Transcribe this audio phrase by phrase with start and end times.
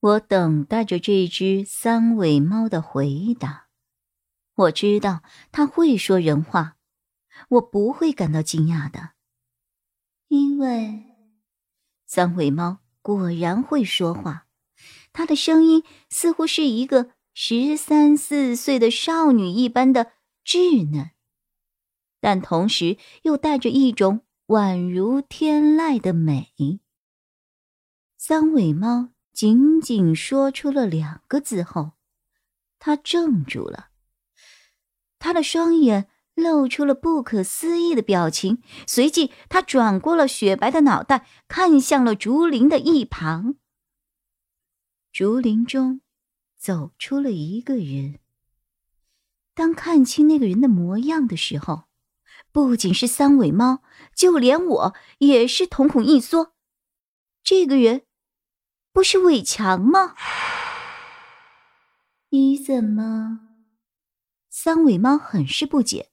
[0.00, 3.68] 我等待着这只三尾猫的回答。
[4.54, 5.22] 我知道
[5.52, 6.78] 它会说人话，
[7.50, 9.10] 我不会感到惊讶的，
[10.28, 11.04] 因为
[12.06, 14.46] 三尾猫果然会说话。
[15.12, 20.12] 它的声音似乎是一个十三四岁的少女一般的
[20.44, 21.10] 稚嫩，
[22.20, 26.80] 但同时又带着一种宛如天籁的美。
[28.16, 29.10] 三尾猫。
[29.40, 31.92] 仅仅说出了两个字后，
[32.78, 33.88] 他怔住了。
[35.18, 43.54] 他的双眼露出了不可思议的表情，随即他转过了雪白的脑袋，看向了竹林的一旁。
[45.10, 46.02] 竹林中
[46.58, 48.18] 走出了一个人。
[49.54, 51.84] 当看清那个人的模样的时候，
[52.52, 53.82] 不仅是三尾猫，
[54.14, 56.52] 就连我也是瞳孔一缩。
[57.42, 58.02] 这个人。
[58.92, 60.14] 不是伟强吗？
[62.30, 63.40] 你怎么？
[64.48, 66.10] 三尾猫很是不解。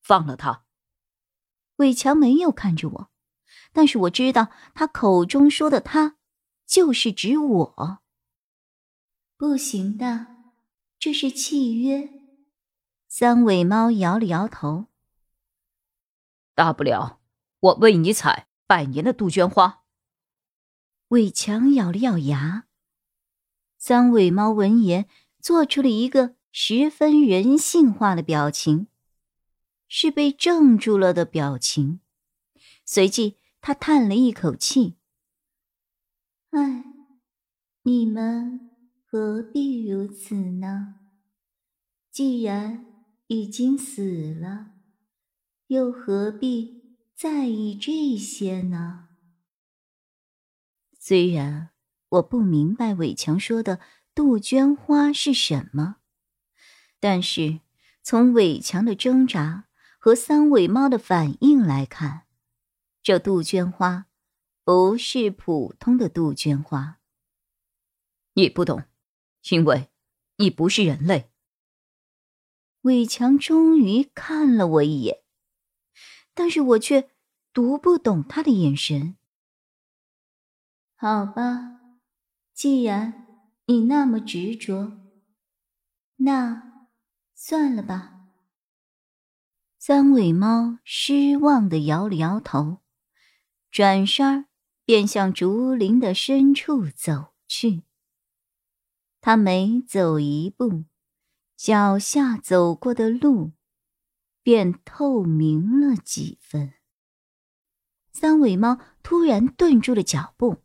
[0.00, 0.64] 放了他。
[1.76, 3.10] 伟强没有看着我，
[3.72, 6.16] 但是我知道他口中说的“他”
[6.66, 8.02] 就是指我。
[9.36, 10.28] 不行的，
[10.98, 12.08] 这是契约。
[13.08, 14.86] 三尾猫摇了摇头。
[16.54, 17.20] 大不了
[17.58, 19.81] 我为你采百年的杜鹃花。
[21.12, 22.64] 伟强咬了咬牙，
[23.76, 25.06] 三尾猫闻言
[25.40, 28.86] 做出了一个十分人性化的表情，
[29.86, 32.00] 是被怔住了的表情。
[32.86, 34.96] 随即，他叹了一口气
[36.48, 36.82] ：“唉，
[37.82, 38.70] 你们
[39.04, 40.94] 何必如此呢？
[42.10, 42.86] 既然
[43.26, 44.68] 已经死了，
[45.66, 49.08] 又何必在意这些呢？”
[51.04, 51.70] 虽然
[52.10, 53.80] 我不明白伟强说的
[54.14, 55.96] 杜鹃花是什么，
[57.00, 57.58] 但是
[58.04, 59.66] 从伟强的挣扎
[59.98, 62.28] 和三尾猫的反应来看，
[63.02, 64.06] 这杜鹃花
[64.62, 67.00] 不是普通的杜鹃花。
[68.34, 68.84] 你不懂，
[69.50, 69.90] 因为
[70.36, 71.32] 你不是人类。
[72.82, 75.24] 伟强终于看了我一眼，
[76.32, 77.10] 但是我却
[77.52, 79.16] 读不懂他的眼神。
[81.02, 81.80] 好吧，
[82.54, 83.26] 既然
[83.66, 84.92] 你那么执着，
[86.18, 86.86] 那
[87.34, 88.28] 算了吧。
[89.80, 92.82] 三尾猫失望的摇了摇头，
[93.68, 94.46] 转身
[94.84, 97.82] 便向竹林的深处走去。
[99.20, 100.84] 他每走一步，
[101.56, 103.50] 脚下走过的路
[104.44, 106.74] 便透明了几分。
[108.12, 110.61] 三尾猫突然顿住了脚步。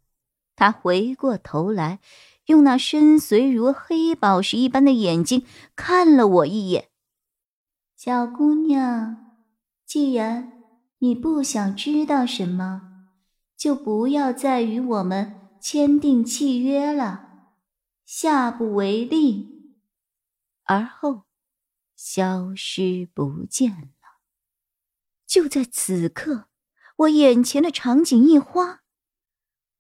[0.58, 2.00] 他回过头来，
[2.48, 5.46] 用那深邃如黑宝石一般的眼睛
[5.76, 6.90] 看了我一眼。
[7.96, 9.36] 小姑娘，
[9.86, 10.64] 既然
[10.98, 13.06] 你不想知道什么，
[13.56, 17.54] 就不要再与我们签订契约了，
[18.04, 19.76] 下不为例。
[20.64, 21.26] 而后，
[21.96, 23.88] 消失不见了。
[25.28, 26.46] 就在此刻，
[26.98, 28.82] 我眼前的场景一花。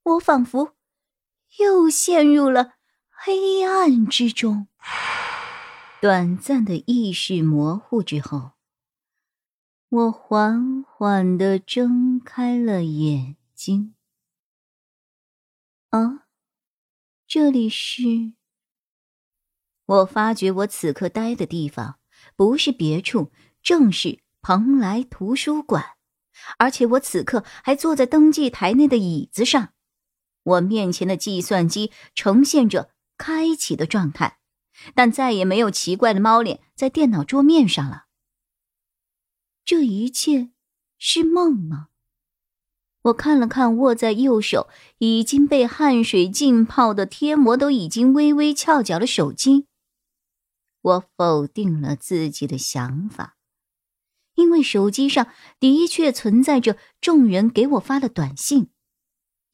[0.07, 0.73] 我仿佛
[1.59, 2.75] 又陷入了
[3.09, 4.69] 黑暗之中，
[5.99, 8.51] 短暂的意识模糊之后，
[9.89, 13.95] 我缓缓的睁开了眼睛。
[15.89, 16.27] 啊，
[17.27, 18.31] 这里是……
[19.85, 21.99] 我发觉我此刻待的地方
[22.37, 25.97] 不是别处，正是蓬莱图书馆，
[26.57, 29.73] 而且我此刻还坐在登记台内的椅子上。
[30.47, 34.39] 我面前的计算机呈现着开启的状态，
[34.95, 38.05] 但再也没有奇怪的猫脸在电脑桌面上了。
[39.65, 40.51] 这一切
[40.97, 41.89] 是梦吗？
[43.03, 49.67] 我看了看握在右手已经被汗水浸泡的贴膜都已经微微翘脚的手机，
[50.81, 53.35] 我否定了自己的想法，
[54.35, 55.27] 因为手机上
[55.59, 58.69] 的确存在着众人给我发的短信。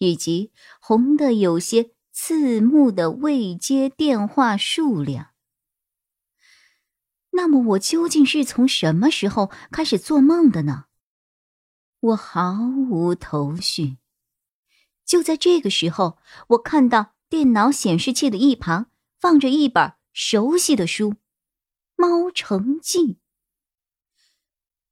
[0.03, 0.51] 以及
[0.81, 5.29] 红的有些刺目的未接电话数量。
[7.31, 10.85] 那么我究竟是从什么时候开始做梦的呢？
[12.01, 12.59] 我毫
[12.89, 13.97] 无头绪。
[15.05, 16.17] 就在这个时候，
[16.49, 21.11] 我看到电脑显示器的一旁放着一本熟悉的书，
[21.95, 22.99] 《猫城记》。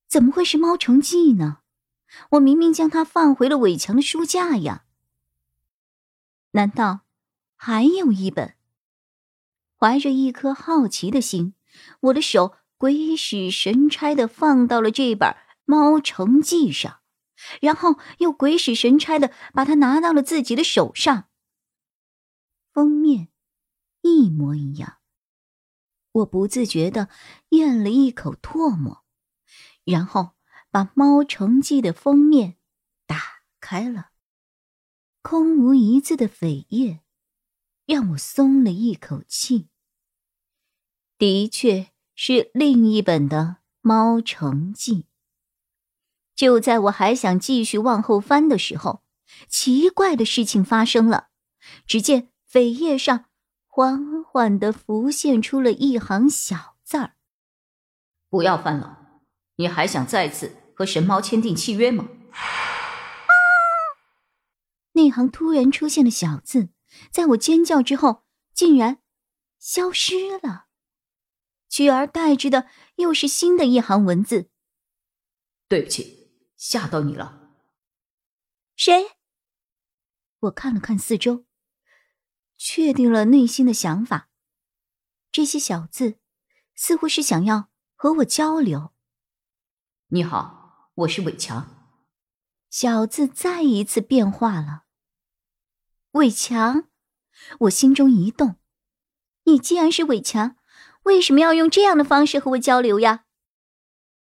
[0.07, 1.59] 怎么会是《猫城记》呢？
[2.31, 4.83] 我明明将它放回了伟强的书架呀。
[6.51, 7.01] 难道
[7.55, 8.55] 还有一本？
[9.77, 11.55] 怀着一颗好奇的心，
[12.01, 15.29] 我的手鬼使神差的放到了这本
[15.65, 16.99] 《猫城记》上。
[17.59, 21.27] 然后又鬼使神差的把它拿到了自己的手上。
[22.71, 23.29] 封面
[24.01, 24.97] 一模一样，
[26.11, 27.09] 我不自觉的
[27.49, 29.03] 咽了一口唾沫，
[29.83, 30.35] 然后
[30.69, 32.57] 把《猫城记》的封面
[33.07, 34.10] 打开了，
[35.21, 37.01] 空无一字的扉页
[37.85, 39.67] 让我松了一口气。
[41.17, 43.37] 的确是另一本的
[43.81, 45.03] 《猫城记》。
[46.35, 49.03] 就在我还想继续往后翻的时候，
[49.47, 51.27] 奇怪的事情发生了。
[51.85, 53.25] 只见扉页上
[53.67, 57.13] 缓缓的浮现出了一行小字儿
[58.29, 59.21] ：“不要翻了，
[59.57, 62.07] 你还想再次和神猫签订契约吗？”
[65.01, 66.69] 那行突然出现的小字，
[67.11, 69.01] 在我尖叫之后，竟然
[69.57, 70.67] 消失了，
[71.67, 72.67] 取而代之的
[72.97, 74.51] 又是新的一行文字
[75.67, 76.19] ：“对不起。”
[76.55, 77.55] 吓到你了？
[78.75, 79.17] 谁？
[80.41, 81.45] 我看了看四周，
[82.55, 84.29] 确定了内心的想法。
[85.31, 86.19] 这些小字
[86.75, 88.93] 似乎是想要和我交流。
[90.09, 91.97] 你好，我是伟强。
[92.69, 94.83] 小字再一次变化了。
[96.11, 96.89] 伟强，
[97.59, 98.55] 我心中一动。
[99.45, 100.57] 你既然是伟强，
[101.03, 103.23] 为什么要用这样的方式和我交流呀？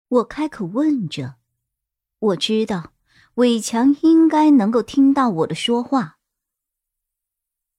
[0.06, 1.36] 我开口问着。
[2.20, 2.92] 我知道，
[3.34, 6.18] 伟强应该能够听到我的说话。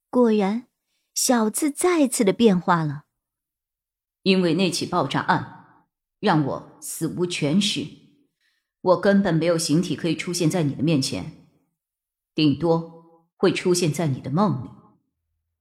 [0.10, 0.68] 果然，
[1.14, 3.06] 小字再次的变化了。
[4.24, 5.86] 因为那起爆炸案，
[6.20, 7.88] 让我死无全尸，
[8.82, 11.48] 我根本没有形体可以出现在你的面前，
[12.36, 13.01] 顶多
[13.42, 14.70] 会出现在你的梦里，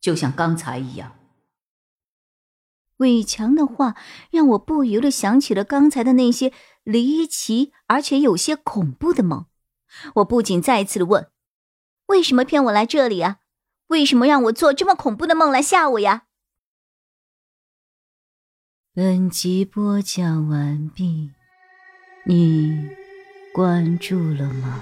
[0.03, 1.17] 就像刚才一样。
[2.99, 3.97] 伟强的话
[4.31, 6.53] 让我不由得想起了刚才的那些。
[6.83, 9.47] 离奇而且有些恐怖的梦，
[10.17, 11.31] 我不仅再次的问
[12.09, 13.39] ：“为什么骗我来这里啊？
[13.89, 16.25] 为什么让我做这么恐怖的梦来吓我呀？”
[18.93, 21.33] 本集播讲完毕，
[22.25, 22.91] 你
[23.53, 24.81] 关注了吗？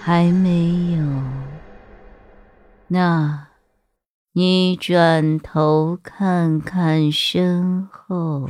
[0.00, 1.55] 还没有？
[2.88, 3.48] 那，
[4.32, 8.48] 你转头看看身后。